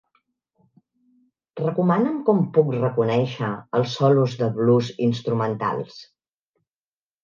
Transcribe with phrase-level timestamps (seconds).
[1.61, 6.05] Recomana'm com puc reconéixer els solos de 'blues' instrumentals.